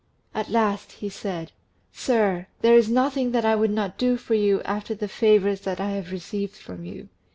At 0.33 0.49
last 0.49 0.93
he 0.93 1.09
said 1.09 1.51
"Sir, 1.91 2.47
there 2.61 2.75
is 2.75 2.89
nothing 2.89 3.33
that 3.33 3.45
I 3.45 3.53
would 3.55 3.69
not 3.69 3.99
do 3.99 4.17
for 4.17 4.33
you 4.33 4.63
after 4.63 4.95
the 4.95 5.07
favours 5.07 5.61
that 5.61 5.79
I 5.79 5.91
have 5.91 6.11
received 6.11 6.55
from 6.55 6.85
you. 6.85 7.09